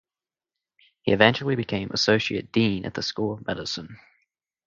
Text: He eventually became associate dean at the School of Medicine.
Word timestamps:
He 1.03 1.11
eventually 1.11 1.55
became 1.55 1.91
associate 1.93 2.51
dean 2.51 2.85
at 2.85 2.95
the 2.95 3.03
School 3.03 3.33
of 3.33 3.45
Medicine. 3.45 3.99